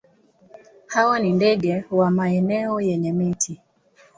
[0.87, 3.61] Hawa ni ndege wa maeneo yenye miti.